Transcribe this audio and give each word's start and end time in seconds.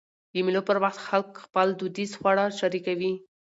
د 0.33 0.35
مېلو 0.45 0.61
پر 0.69 0.77
وخت 0.83 0.99
خلک 1.07 1.29
خپل 1.45 1.67
دودیز 1.79 2.11
خواړه 2.19 2.45
شریکوي. 2.59 3.13